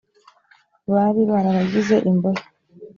bari 0.93 1.21
barabagize 1.31 1.95
imbohe. 2.09 2.43